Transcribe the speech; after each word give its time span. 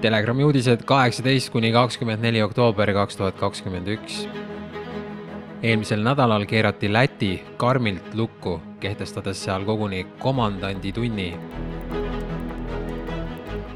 Telegrami 0.00 0.44
uudised 0.46 0.84
kaheksateist 0.86 1.50
kuni 1.50 1.72
kakskümmend 1.74 2.22
neli 2.22 2.42
oktoober 2.42 2.92
kaks 2.94 3.16
tuhat 3.18 3.36
kakskümmend 3.40 3.88
üks. 3.96 4.28
eelmisel 5.62 6.04
nädalal 6.06 6.46
keerati 6.46 6.92
Läti 6.92 7.32
karmilt 7.56 8.14
lukku, 8.14 8.60
kehtestades 8.80 9.44
seal 9.44 9.64
koguni 9.66 10.06
komandanditunni 10.18 11.32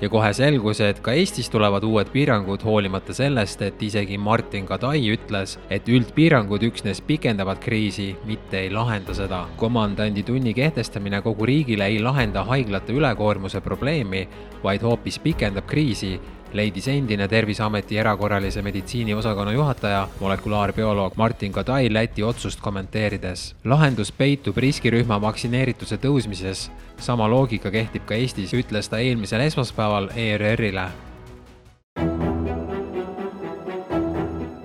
ja 0.02 0.08
kohe 0.10 0.32
selgus, 0.34 0.80
et 0.82 0.98
ka 1.04 1.14
Eestis 1.14 1.46
tulevad 1.50 1.84
uued 1.86 2.10
piirangud, 2.10 2.64
hoolimata 2.66 3.14
sellest, 3.14 3.62
et 3.62 3.82
isegi 3.82 4.18
Martin 4.18 4.66
Kadai 4.66 5.04
ütles, 5.14 5.56
et 5.70 5.86
üldpiirangud 5.88 6.64
üksnes 6.66 7.00
pikendavad 7.06 7.60
kriisi, 7.62 8.10
mitte 8.26 8.64
ei 8.64 8.70
lahenda 8.74 9.14
seda. 9.14 9.44
komandanditunni 9.56 10.54
kehtestamine 10.54 11.22
kogu 11.22 11.46
riigile 11.46 11.86
ei 11.86 12.00
lahenda 12.02 12.44
haiglate 12.44 12.92
ülekoormuse 12.92 13.60
probleemi, 13.60 14.28
vaid 14.64 14.82
hoopis 14.82 15.18
pikendab 15.18 15.66
kriisi 15.66 16.18
leidis 16.54 16.88
endine 16.88 17.28
Terviseameti 17.28 17.98
erakorralise 17.98 18.62
meditsiini 18.62 19.14
osakonna 19.14 19.52
juhataja, 19.52 20.08
molekulaarbioloog 20.20 21.12
Martin 21.16 21.52
Kadai 21.52 21.92
Läti 21.92 22.22
otsust 22.22 22.60
kommenteerides. 22.60 23.54
lahendus 23.64 24.12
peitub 24.12 24.56
riskirühma 24.56 25.20
vaktsineerituse 25.20 25.96
tõusmises. 25.96 26.70
sama 26.98 27.30
loogika 27.30 27.70
kehtib 27.70 28.04
ka 28.06 28.14
Eestis, 28.14 28.54
ütles 28.54 28.88
ta 28.88 28.98
eelmisel 28.98 29.40
esmaspäeval 29.40 30.08
ERR-ile. 30.16 30.88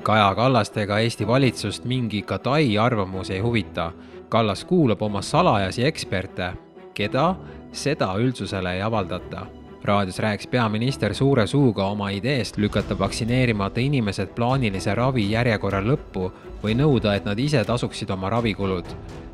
Kaja 0.03 0.35
Kallast 0.35 0.77
ega 0.77 0.99
Eesti 0.99 1.27
valitsust 1.27 1.85
mingi 1.85 2.21
Kadai 2.21 2.77
arvamus 2.77 3.29
ei 3.29 3.39
huvita. 3.39 3.91
Kallas 4.29 4.65
kuulab 4.65 5.01
oma 5.01 5.21
salajasi 5.21 5.85
eksperte, 5.85 6.53
keda, 6.93 7.35
seda 7.71 8.13
üldsusele 8.13 8.73
ei 8.73 8.81
avaldata 8.81 9.56
raadios 9.87 10.19
rääkis 10.19 10.47
peaminister 10.47 11.13
suure 11.15 11.47
suuga 11.47 11.85
oma 11.85 12.09
ideest 12.09 12.57
lükata 12.57 12.99
vaktsineerimata 12.99 13.79
inimesed 13.79 14.33
plaanilise 14.35 14.95
ravi 14.95 15.23
järjekorra 15.31 15.79
lõppu 15.81 16.31
või 16.63 16.75
nõuda, 16.75 17.15
et 17.15 17.25
nad 17.25 17.39
ise 17.39 17.63
tasuksid 17.63 18.09
oma 18.09 18.29
ravikulud. 18.29 18.85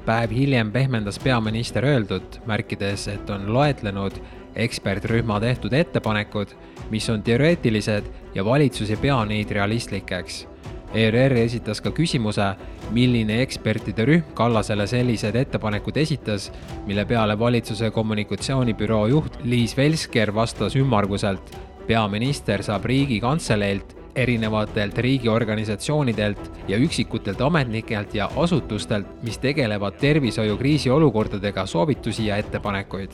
päev 0.05 0.31
hiljem 0.31 0.72
pehmendas 0.72 1.19
peaminister 1.19 1.86
öeldut, 1.86 2.41
märkides, 2.45 3.08
et 3.08 3.30
on 3.30 3.53
loetlenud 3.53 4.13
ekspertrühma 4.55 5.39
tehtud 5.39 5.73
ettepanekud, 5.73 6.47
mis 6.89 7.09
on 7.09 7.23
teoreetilised 7.23 8.03
ja 8.35 8.45
valitsus 8.45 8.89
ei 8.89 8.97
pea 8.97 9.25
neid 9.25 9.52
realistlikeks 9.52 10.53
ERR 10.94 11.33
esitas 11.41 11.80
ka 11.81 11.89
küsimuse, 11.89 12.52
milline 12.94 13.39
ekspertide 13.41 14.05
rühm 14.05 14.36
Kallasele 14.38 14.86
sellised 14.86 15.33
ettepanekud 15.39 15.95
esitas, 15.97 16.52
mille 16.85 17.05
peale 17.09 17.33
valitsuse 17.39 17.89
kommunikatsioonibüroo 17.95 19.08
juht 19.09 19.39
Liis 19.44 19.73
Velsker 19.77 20.33
vastas 20.35 20.75
ümmarguselt. 20.77 21.58
peaminister 21.88 22.63
saab 22.63 22.85
Riigikantseleilt 22.85 23.95
erinevatelt 24.16 24.97
riigiorganisatsioonidelt 24.97 26.52
ja 26.67 26.77
üksikutelt 26.77 27.41
ametnikelt 27.41 28.16
ja 28.16 28.30
asutustelt, 28.35 29.07
mis 29.23 29.38
tegelevad 29.38 29.97
tervishoiukriisi 30.00 30.89
olukordadega, 30.89 31.66
soovitusi 31.66 32.25
ja 32.25 32.38
ettepanekuid. 32.38 33.11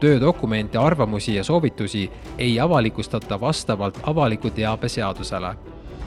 töödokumente, 0.00 0.78
arvamusi 0.78 1.34
ja 1.34 1.44
soovitusi 1.44 2.10
ei 2.38 2.60
avalikustata 2.60 3.40
vastavalt 3.40 3.98
avaliku 4.02 4.50
teabe 4.50 4.88
seadusele 4.88 5.54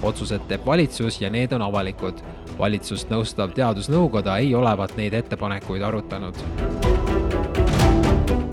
otsused 0.01 0.45
teeb 0.47 0.65
valitsus 0.65 1.21
ja 1.21 1.29
need 1.29 1.51
on 1.51 1.61
avalikud. 1.61 2.21
valitsust 2.57 3.09
nõustav 3.09 3.51
teadusnõukoda 3.53 4.37
ei 4.41 4.55
olevat 4.55 4.95
neid 4.97 5.13
ettepanekuid 5.13 5.81
arutanud. 5.81 6.35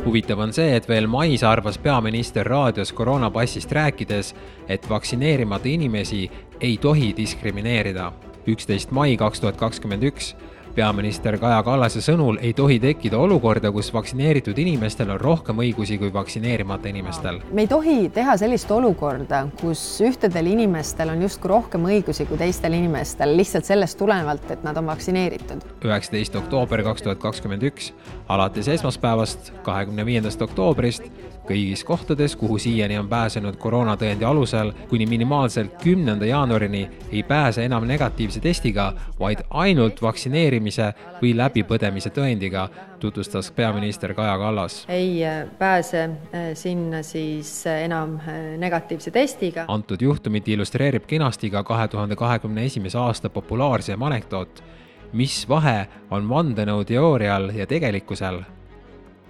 huvitav 0.05 0.39
on 0.39 0.53
see, 0.53 0.77
et 0.77 0.89
veel 0.89 1.07
mais 1.07 1.43
arvas 1.43 1.79
peaminister 1.79 2.47
raadios 2.47 2.93
koroonapassist 2.93 3.73
rääkides, 3.73 4.35
et 4.69 4.89
vaktsineerimata 4.91 5.69
inimesi 5.69 6.31
ei 6.61 6.79
tohi 6.79 7.15
diskrimineerida. 7.17 8.13
üksteist 8.47 8.91
mai 8.91 9.17
kaks 9.17 9.41
tuhat 9.41 9.57
kakskümmend 9.57 10.03
üks 10.03 10.35
peaminister 10.75 11.37
Kaja 11.39 11.63
Kallase 11.63 12.01
sõnul 12.03 12.39
ei 12.43 12.53
tohi 12.57 12.81
tekkida 12.83 13.19
olukorda, 13.21 13.71
kus 13.73 13.93
vaktsineeritud 13.95 14.59
inimestel 14.59 15.13
on 15.15 15.21
rohkem 15.21 15.63
õigusi 15.63 15.99
kui 16.01 16.13
vaktsineerimata 16.13 16.91
inimestel. 16.91 17.41
me 17.53 17.65
ei 17.65 17.71
tohi 17.71 18.09
teha 18.15 18.37
sellist 18.41 18.71
olukorda, 18.71 19.45
kus 19.61 19.83
ühtedel 20.05 20.51
inimestel 20.51 21.13
on 21.15 21.23
justkui 21.23 21.53
rohkem 21.53 21.87
õigusi 21.91 22.27
kui 22.29 22.39
teistel 22.41 22.75
inimestel 22.75 23.37
lihtsalt 23.37 23.69
sellest 23.71 23.99
tulenevalt, 23.99 24.51
et 24.51 24.65
nad 24.67 24.77
on 24.77 24.91
vaktsineeritud. 24.91 25.63
üheksateist 25.85 26.37
oktoober 26.43 26.83
kaks 26.83 27.07
tuhat 27.07 27.23
kakskümmend 27.23 27.63
üks, 27.71 27.93
alates 28.29 28.69
esmaspäevast, 28.69 29.53
kahekümne 29.63 30.07
viiendast 30.07 30.43
oktoobrist 30.43 31.07
kõigis 31.49 31.85
kohtades, 31.85 32.37
kuhu 32.37 32.59
siiani 32.59 32.99
on 32.99 33.09
pääsenud 33.09 33.57
koroonatõendi 33.61 34.25
alusel 34.25 34.73
kuni 34.89 35.07
minimaalselt 35.07 35.77
kümnenda 35.83 36.27
jaanuarini 36.27 36.89
ei 37.13 37.23
pääse 37.23 37.65
enam 37.65 37.87
negatiivse 37.87 38.41
testiga, 38.41 38.93
vaid 39.21 39.45
ainult 39.51 40.03
vaktsineerimise 40.03 40.93
või 41.23 41.35
läbipõdemise 41.37 42.11
tõendiga, 42.15 42.69
tutvustas 43.01 43.51
peaminister 43.51 44.15
Kaja 44.15 44.39
Kallas. 44.39 44.85
ei 44.89 45.25
äh, 45.25 45.47
pääse 45.59 46.03
äh, 46.05 46.51
sinna 46.55 47.03
siis 47.03 47.67
äh, 47.67 47.83
enam 47.85 48.19
negatiivse 48.59 49.11
testiga. 49.11 49.65
antud 49.69 50.03
juhtumit 50.03 50.49
illustreerib 50.49 51.07
kenasti 51.07 51.51
ka 51.51 51.63
kahe 51.63 51.89
tuhande 51.89 52.17
kahekümne 52.17 52.65
esimese 52.65 52.99
aasta 52.99 53.31
populaarsem 53.31 54.03
anekdoot. 54.03 54.65
mis 55.13 55.49
vahe 55.49 55.89
on 56.11 56.29
vandenõuteoorial 56.29 57.53
ja 57.55 57.67
tegelikkusel? 57.67 58.43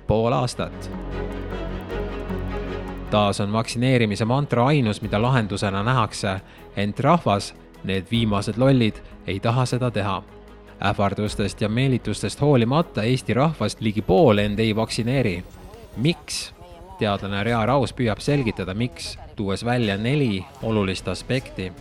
pool 0.07 0.33
aastat 0.33 0.91
taas 3.15 3.41
on 3.41 3.53
vaktsineerimise 3.53 4.25
mantra 4.25 4.67
ainus, 4.67 5.03
mida 5.03 5.23
lahendusena 5.23 5.83
nähakse, 5.83 6.41
ent 6.77 7.01
rahvas, 7.01 7.55
need 7.85 8.07
viimased 8.11 8.57
lollid, 8.59 8.97
ei 9.27 9.41
taha 9.41 9.67
seda 9.67 9.91
teha. 9.91 10.23
ähvardustest 10.85 11.61
ja 11.61 11.69
meelitustest 11.69 12.41
hoolimata 12.41 13.03
Eesti 13.03 13.35
rahvast 13.35 13.81
ligi 13.81 14.03
pool 14.03 14.39
end 14.39 14.59
ei 14.59 14.77
vaktsineeri. 14.77 15.45
miks? 15.97 16.55
teadlane 16.99 17.45
Rea 17.45 17.67
Raus 17.67 17.95
püüab 17.95 18.19
selgitada, 18.19 18.75
miks, 18.75 19.19
tuues 19.37 19.65
välja 19.65 19.97
neli 19.97 20.45
olulist 20.63 21.09
aspekti. 21.09 21.73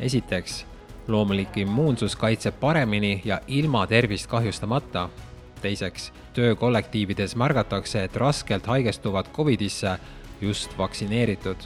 esiteks, 0.00 0.66
loomulik 1.08 1.56
immuunsus 1.56 2.16
kaitseb 2.16 2.54
paremini 2.60 3.22
ja 3.24 3.40
ilma 3.46 3.86
tervist 3.86 4.26
kahjustamata. 4.26 5.08
teiseks, 5.62 6.12
töökollektiivides 6.32 7.36
märgatakse, 7.36 8.04
et 8.04 8.16
raskelt 8.16 8.66
haigestuvad 8.66 9.26
Covidisse 9.32 9.98
just 10.42 10.78
vaktsineeritud. 10.78 11.56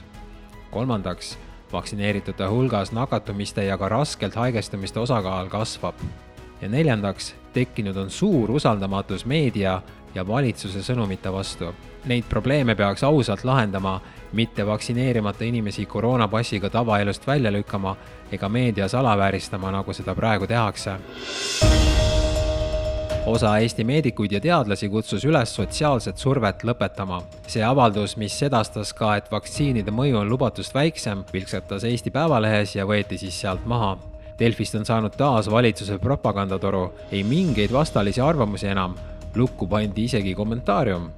kolmandaks, 0.70 1.38
vaktsineeritute 1.72 2.46
hulgas 2.46 2.92
nakatumiste 2.92 3.64
ja 3.64 3.78
ka 3.78 3.88
raskelt 3.88 4.34
haigestumiste 4.34 5.00
osakaal 5.00 5.48
kasvab. 5.48 5.94
ja 6.60 6.68
neljandaks, 6.68 7.34
tekkinud 7.52 7.96
on 7.96 8.10
suur 8.10 8.50
usaldamatus 8.50 9.26
meedia 9.26 9.82
ja 10.14 10.26
valitsuse 10.28 10.82
sõnumite 10.82 11.32
vastu. 11.32 11.74
Neid 12.04 12.24
probleeme 12.28 12.74
peaks 12.74 13.02
ausalt 13.02 13.44
lahendama, 13.44 14.00
mitte 14.32 14.66
vaktsineerimata 14.66 15.44
inimesi 15.44 15.86
koroonapassiga 15.86 16.70
tavaelust 16.70 17.26
välja 17.26 17.52
lükkama 17.52 17.96
ega 18.32 18.48
meedias 18.48 18.94
alavääristama, 18.94 19.70
nagu 19.70 19.92
seda 19.92 20.14
praegu 20.14 20.46
tehakse 20.46 20.98
osa 23.26 23.58
Eesti 23.58 23.84
meedikuid 23.84 24.32
ja 24.32 24.40
teadlasi 24.40 24.88
kutsus 24.88 25.24
üles 25.24 25.54
sotsiaalset 25.56 26.18
survet 26.20 26.64
lõpetama. 26.64 27.22
see 27.46 27.62
avaldus, 27.64 28.16
mis 28.16 28.38
sedastas 28.38 28.92
ka, 28.92 29.16
et 29.16 29.30
vaktsiinide 29.32 29.90
mõju 29.90 30.18
on 30.20 30.28
lubatust 30.28 30.74
väiksem, 30.74 31.24
vilksatas 31.32 31.84
Eesti 31.84 32.10
Päevalehes 32.10 32.74
ja 32.76 32.84
võeti 32.84 33.18
siis 33.18 33.40
sealt 33.40 33.64
maha. 33.66 33.96
Delfist 34.38 34.74
on 34.74 34.84
saanud 34.84 35.16
taas 35.16 35.50
valitsuse 35.50 35.98
propagandatoru, 35.98 36.92
ei 37.12 37.22
mingeid 37.24 37.72
vastalisi 37.72 38.20
arvamusi 38.20 38.66
enam, 38.66 38.94
lukku 39.34 39.66
pandi 39.66 40.04
isegi 40.04 40.34
kommentaarium. 40.34 41.10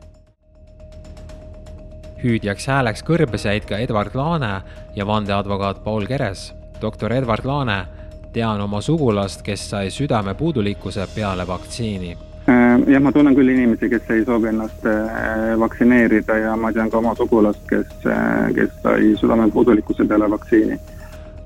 hüüdjaks 2.23 2.67
hääleks 2.67 3.03
kõrbes 3.03 3.45
jäid 3.45 3.67
ka 3.67 3.79
Edward 3.79 4.15
Laane 4.15 4.63
ja 4.97 5.07
vandeadvokaat 5.07 5.85
Paul 5.85 6.07
Keres. 6.07 6.55
doktor 6.81 7.13
Edward 7.13 7.45
Laane 7.45 7.96
tean 8.37 8.61
oma 8.61 8.81
sugulast, 8.85 9.41
kes 9.43 9.71
sai 9.71 9.91
südamepuudulikkuse 9.91 11.09
peale 11.15 11.47
vaktsiini. 11.47 12.17
Äh, 12.49 12.83
jah, 12.93 13.01
ma 13.03 13.13
tunnen 13.13 13.35
küll 13.35 13.49
inimesi, 13.49 13.89
kes 13.89 14.11
ei 14.13 14.25
soovi 14.25 14.51
ennast 14.53 14.85
äh, 14.87 15.55
vaktsineerida 15.59 16.37
ja 16.43 16.57
ma 16.61 16.73
tean 16.73 16.93
ka 16.93 17.01
oma 17.01 17.15
sugulast, 17.17 17.65
kes, 17.71 17.89
äh, 18.05 18.53
kes 18.55 18.77
sai 18.83 19.15
südamepuudulikkuse 19.23 20.05
peale 20.05 20.29
vaktsiini. 20.31 20.77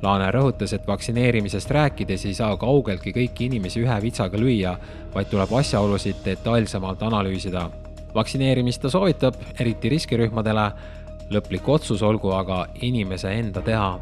Laane 0.02 0.32
rõhutas, 0.34 0.74
et 0.74 0.86
vaktsineerimisest 0.88 1.70
rääkides 1.76 2.26
ei 2.26 2.34
saa 2.34 2.56
kaugeltki 2.58 3.14
kõiki 3.14 3.46
inimesi 3.46 3.84
ühe 3.84 4.02
vitsaga 4.02 4.40
lüüa, 4.40 4.74
vaid 5.14 5.30
tuleb 5.30 5.54
asjaolusid 5.62 6.24
detailsemalt 6.24 7.06
analüüsida. 7.06 7.68
vaktsineerimist 8.14 8.82
ta 8.82 8.90
soovitab, 8.90 9.34
eriti 9.60 9.88
riskirühmadele, 9.88 10.70
lõplik 11.30 11.68
otsus 11.68 12.02
olgu 12.02 12.34
aga 12.34 12.66
inimese 12.82 13.30
enda 13.30 13.62
teha 13.62 13.92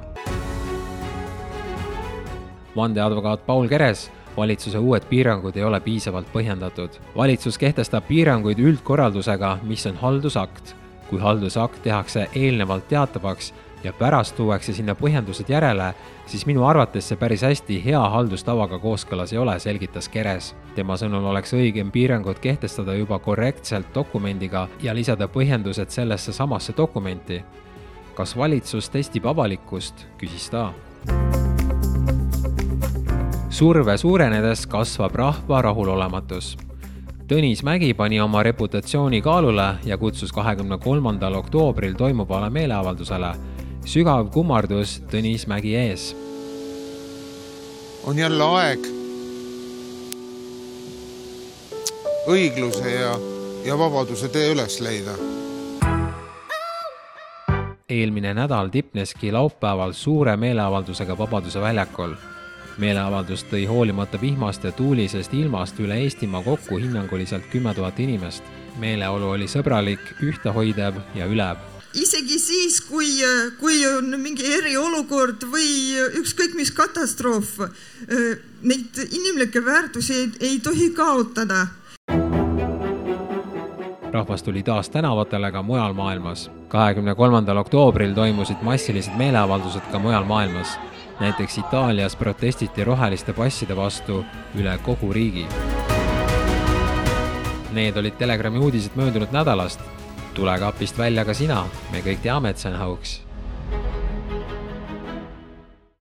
vandeadvokaat 2.79 3.47
Paul 3.47 3.69
Keres 3.69 4.07
valitsuse 4.39 4.79
uued 4.79 5.03
piirangud 5.11 5.57
ei 5.57 5.65
ole 5.65 5.81
piisavalt 5.81 6.27
põhjendatud. 6.33 6.99
valitsus 7.17 7.59
kehtestab 7.59 8.07
piiranguid 8.09 8.59
üldkorraldusega, 8.59 9.59
mis 9.63 9.87
on 9.87 9.97
haldusakt. 9.97 10.75
kui 11.11 11.21
haldusakt 11.21 11.83
tehakse 11.83 12.29
eelnevalt 12.37 12.89
teatavaks 12.89 13.55
ja 13.85 13.93
pärast 13.93 14.37
tuuakse 14.37 14.73
sinna 14.73 14.95
põhjendused 14.95 15.49
järele, 15.49 15.95
siis 16.27 16.47
minu 16.47 16.65
arvates 16.69 17.09
see 17.09 17.17
päris 17.17 17.43
hästi 17.43 17.79
hea 17.85 18.01
haldustavaga 18.11 18.79
kooskõlas 18.79 19.33
ei 19.33 19.39
ole, 19.39 19.59
selgitas 19.59 20.09
Keres. 20.09 20.55
tema 20.75 20.97
sõnul 20.97 21.25
oleks 21.31 21.55
õigem 21.55 21.91
piirangud 21.91 22.39
kehtestada 22.39 22.95
juba 22.95 23.19
korrektselt 23.19 23.95
dokumendiga 23.95 24.69
ja 24.83 24.95
lisada 24.95 25.29
põhjendused 25.29 25.91
sellesse 25.91 26.33
samasse 26.33 26.73
dokumenti. 26.77 27.43
kas 28.15 28.37
valitsus 28.37 28.89
testib 28.89 29.27
avalikkust, 29.27 30.07
küsis 30.19 30.51
ta 30.51 30.73
surve 33.58 33.99
suurenedes 33.99 34.66
kasvab 34.70 35.16
rahva 35.19 35.58
rahulolematus. 35.66 36.52
Tõnis 37.26 37.64
Mägi 37.66 37.88
pani 37.94 38.20
oma 38.22 38.44
reputatsiooni 38.46 39.19
kaalule 39.22 39.64
ja 39.84 39.96
kutsus 39.99 40.31
kahekümne 40.32 40.78
kolmandal 40.78 41.34
oktoobril 41.34 41.96
toimuvale 41.99 42.50
meeleavaldusele. 42.50 43.32
sügav 43.84 44.31
kummardus 44.31 45.02
Tõnis 45.10 45.46
Mägi 45.46 45.75
ees. 45.75 46.16
on 48.06 48.19
jälle 48.19 48.44
aeg 48.44 48.87
õigluse 52.28 52.94
ja, 52.94 53.12
ja 53.66 53.78
vabaduse 53.78 54.28
tee 54.28 54.52
üles 54.55 54.81
leida 54.81 55.19
eelmine 57.88 58.34
nädal 58.34 58.69
tipneski 58.69 59.32
laupäeval 59.32 59.93
suure 59.93 60.37
meeleavaldusega 60.37 61.19
Vabaduse 61.19 61.60
väljakul 61.60 62.14
meeleavaldus 62.79 63.45
tõi 63.51 63.65
hoolimata 63.67 64.21
vihmast 64.21 64.65
ja 64.65 64.73
tuulisest 64.73 65.35
ilmast 65.35 65.81
üle 65.81 65.99
Eestimaa 66.05 66.43
kokku 66.43 66.79
hinnanguliselt 66.79 67.51
kümme 67.51 67.75
tuhat 67.75 68.01
inimest. 68.01 68.45
meeleolu 68.79 69.31
oli 69.31 69.47
sõbralik, 69.51 70.01
ühtehoidev 70.23 70.95
ja 71.15 71.27
ülev 71.27 71.59
isegi 71.95 72.39
siis, 72.39 72.81
kui, 72.81 73.07
kui 73.61 73.87
on 73.87 74.13
mingi 74.21 74.47
eriolukord 74.55 75.43
või 75.51 75.97
ükskõik 76.21 76.55
mis 76.55 76.71
katastroof, 76.71 77.59
neid 78.63 79.01
inimlikke 79.09 79.65
väärtusi 79.65 80.15
ei, 80.15 80.31
ei 80.41 80.61
tohi 80.61 80.91
kaotada. 80.91 81.67
rahvas 84.13 84.43
tuli 84.43 84.63
taas 84.63 84.89
tänavatele 84.89 85.53
ka 85.53 85.63
mujal 85.63 85.93
maailmas. 85.93 86.51
kahekümne 86.69 87.15
kolmandal 87.15 87.57
oktoobril 87.57 88.15
toimusid 88.15 88.63
massilised 88.63 89.17
meeleavaldused 89.17 89.91
ka 89.93 89.99
mujal 89.99 90.25
maailmas 90.25 90.79
näiteks 91.20 91.59
Itaalias 91.59 92.17
protestiti 92.17 92.85
roheliste 92.85 93.32
passide 93.32 93.76
vastu 93.76 94.25
üle 94.55 94.79
kogu 94.82 95.12
riigi. 95.12 95.47
Need 97.73 97.97
olid 97.97 98.17
Telegrami 98.19 98.59
uudised 98.59 98.97
möödunud 98.97 99.32
nädalast. 99.32 99.81
tule 100.35 100.59
kapist 100.59 100.99
välja 100.99 101.25
ka 101.25 101.35
sina, 101.35 101.65
me 101.93 101.99
kõik 102.00 102.23
teame, 102.23 102.50
et 102.50 102.59
see 102.59 102.70
on 102.70 102.79
hauks 102.79 103.28